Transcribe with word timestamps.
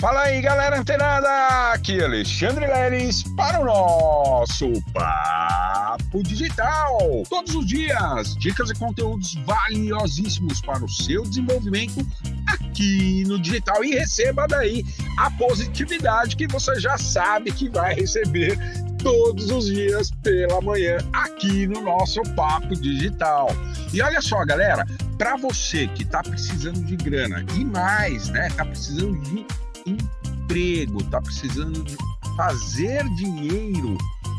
Fala 0.00 0.22
aí, 0.22 0.40
galera 0.40 0.78
antenada! 0.78 1.72
Aqui 1.72 1.98
é 1.98 2.04
Alexandre 2.04 2.68
Leles 2.68 3.24
para 3.36 3.60
o 3.60 3.64
nosso 3.64 4.70
Papo 4.92 6.22
Digital. 6.22 7.24
Todos 7.28 7.56
os 7.56 7.66
dias, 7.66 8.36
dicas 8.36 8.70
e 8.70 8.74
conteúdos 8.74 9.34
valiosíssimos 9.44 10.60
para 10.60 10.84
o 10.84 10.88
seu 10.88 11.24
desenvolvimento 11.24 12.06
aqui 12.46 13.24
no 13.26 13.40
digital. 13.40 13.82
E 13.82 13.90
receba 13.90 14.46
daí 14.46 14.86
a 15.16 15.32
positividade 15.32 16.36
que 16.36 16.46
você 16.46 16.78
já 16.78 16.96
sabe 16.96 17.50
que 17.50 17.68
vai 17.68 17.92
receber 17.92 18.56
todos 19.02 19.50
os 19.50 19.66
dias 19.66 20.12
pela 20.22 20.60
manhã 20.60 20.98
aqui 21.12 21.66
no 21.66 21.80
nosso 21.80 22.22
Papo 22.36 22.76
Digital. 22.76 23.48
E 23.92 24.00
olha 24.00 24.22
só, 24.22 24.44
galera, 24.44 24.86
para 25.18 25.36
você 25.36 25.88
que 25.88 26.04
está 26.04 26.22
precisando 26.22 26.84
de 26.84 26.94
grana 26.94 27.44
e 27.56 27.64
mais, 27.64 28.28
né, 28.28 28.46
está 28.46 28.64
precisando 28.64 29.20
de 29.22 29.44
emprego, 29.88 31.02
tá 31.04 31.20
precisando 31.20 31.82
de 31.82 31.96
fazer 32.36 33.04
dinheiro, 33.16 33.96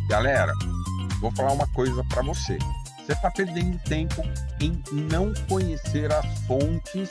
galera, 0.07 0.53
vou 1.19 1.31
falar 1.31 1.51
uma 1.51 1.67
coisa 1.67 2.03
para 2.05 2.21
você. 2.21 2.57
Você 2.99 3.13
está 3.13 3.31
perdendo 3.31 3.79
tempo 3.83 4.21
em 4.61 4.81
não 4.91 5.33
conhecer 5.47 6.11
as 6.13 6.25
fontes 6.41 7.09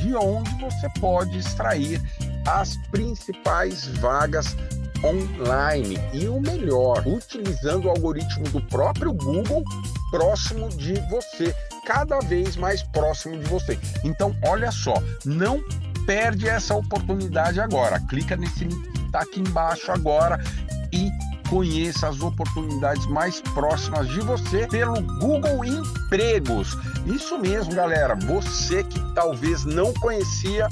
de 0.00 0.14
onde 0.16 0.50
você 0.58 0.88
pode 1.00 1.38
extrair 1.38 2.00
as 2.46 2.76
principais 2.90 3.86
vagas 3.98 4.56
online 5.04 5.98
e 6.12 6.26
o 6.28 6.40
melhor, 6.40 7.06
utilizando 7.06 7.86
o 7.86 7.90
algoritmo 7.90 8.48
do 8.48 8.60
próprio 8.62 9.12
Google 9.12 9.62
próximo 10.10 10.68
de 10.70 10.94
você, 11.10 11.54
cada 11.84 12.18
vez 12.20 12.56
mais 12.56 12.82
próximo 12.82 13.38
de 13.38 13.44
você. 13.44 13.78
Então, 14.02 14.34
olha 14.46 14.70
só, 14.70 14.94
não 15.24 15.62
perde 16.06 16.48
essa 16.48 16.74
oportunidade 16.74 17.60
agora. 17.60 18.00
Clica 18.00 18.36
nesse 18.36 18.64
link 18.64 18.92
que 18.92 19.06
está 19.06 19.20
aqui 19.20 19.40
embaixo 19.40 19.90
agora 19.90 20.42
e 20.92 21.10
conheça 21.48 22.08
as 22.08 22.20
oportunidades 22.20 23.06
mais 23.06 23.40
próximas 23.40 24.08
de 24.08 24.20
você 24.20 24.66
pelo 24.66 25.00
Google 25.18 25.64
Empregos. 25.64 26.76
Isso 27.06 27.38
mesmo, 27.38 27.74
galera. 27.74 28.14
Você 28.14 28.82
que 28.82 29.00
talvez 29.14 29.64
não 29.64 29.92
conhecia 29.94 30.68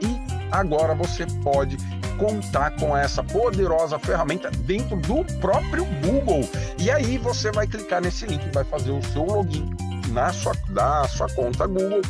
e 0.00 0.52
agora 0.52 0.94
você 0.94 1.26
pode 1.42 1.76
contar 2.18 2.72
com 2.72 2.96
essa 2.96 3.22
poderosa 3.22 3.98
ferramenta 3.98 4.50
dentro 4.50 4.96
do 4.96 5.24
próprio 5.40 5.84
Google. 6.04 6.48
E 6.78 6.90
aí 6.90 7.18
você 7.18 7.50
vai 7.50 7.66
clicar 7.66 8.00
nesse 8.00 8.26
link, 8.26 8.42
vai 8.52 8.64
fazer 8.64 8.90
o 8.90 9.02
seu 9.02 9.24
login 9.24 9.70
na 10.08 10.32
sua, 10.32 10.52
da 10.68 11.08
sua 11.08 11.28
conta 11.30 11.66
Google. 11.66 12.02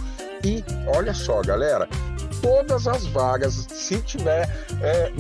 E 0.45 0.65
olha 0.89 1.15
só, 1.15 1.41
galera, 1.41 1.89
todas 2.43 2.87
as 2.87 3.07
vagas, 3.07 3.67
se 3.71 3.99
tiver 3.99 4.49
é, 4.83 5.13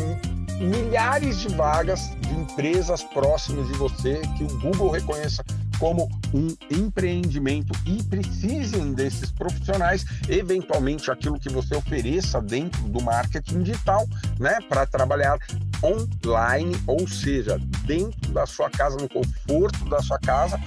milhares 0.60 1.38
de 1.38 1.48
vagas 1.48 2.10
de 2.20 2.34
empresas 2.34 3.02
próximas 3.02 3.66
de 3.68 3.74
você 3.74 4.20
que 4.36 4.44
o 4.44 4.58
Google 4.58 4.90
reconheça 4.90 5.44
como 5.78 6.08
um 6.32 6.54
empreendimento 6.70 7.72
e 7.84 8.00
precisem 8.04 8.92
desses 8.92 9.32
profissionais, 9.32 10.04
eventualmente 10.28 11.10
aquilo 11.10 11.40
que 11.40 11.48
você 11.48 11.74
ofereça 11.74 12.40
dentro 12.40 12.80
do 12.82 13.02
marketing 13.02 13.62
digital, 13.62 14.06
né, 14.38 14.58
para 14.68 14.86
trabalhar 14.86 15.38
online, 15.82 16.80
ou 16.86 17.08
seja, 17.08 17.58
dentro 17.84 18.30
da 18.30 18.46
sua 18.46 18.70
casa, 18.70 18.96
no 18.96 19.08
conforto 19.08 19.84
da 19.86 20.00
sua 20.00 20.20
casa, 20.20 20.60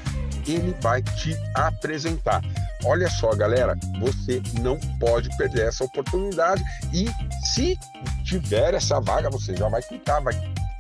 ele 0.46 0.76
vai 0.82 1.02
te 1.02 1.34
apresentar. 1.54 2.42
Olha 2.86 3.10
só, 3.10 3.34
galera, 3.36 3.76
você 4.00 4.42
não 4.62 4.80
pode 5.00 5.36
perder 5.38 5.68
essa 5.68 5.84
oportunidade 5.84 6.64
e 6.94 7.10
se 7.44 7.78
tiver 8.24 8.74
essa 8.76 9.02
vaga, 9.02 9.30
você 9.30 9.56
já 9.56 9.68
vai 9.68 9.82
clicar, 9.82 10.22
vai 10.22 10.34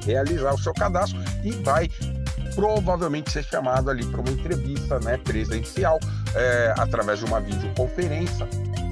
realizar 0.03 0.53
o 0.53 0.58
seu 0.58 0.73
cadastro 0.73 1.20
e 1.44 1.52
vai 1.52 1.89
provavelmente 2.53 3.31
ser 3.31 3.44
chamado 3.44 3.89
ali 3.89 4.06
para 4.06 4.22
uma 4.22 4.30
entrevista 4.30 5.00
né, 5.00 5.17
presencial 5.17 6.00
é, 6.35 6.74
através 6.78 7.19
de 7.19 7.25
uma 7.25 7.41
videoconferência 7.41 8.47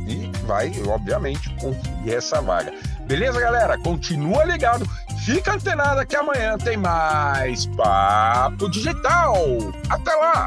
e 0.07 0.29
vai, 0.45 0.71
obviamente, 0.87 1.49
conseguir 1.55 2.15
essa 2.15 2.41
vaga. 2.41 2.73
Beleza, 3.05 3.39
galera? 3.39 3.77
Continua 3.77 4.43
ligado, 4.43 4.85
fica 5.23 5.53
antenado 5.53 6.05
que 6.05 6.15
amanhã 6.15 6.57
tem 6.57 6.77
mais 6.77 7.65
Papo 7.67 8.69
Digital. 8.69 9.35
Até 9.89 10.13
lá! 10.15 10.41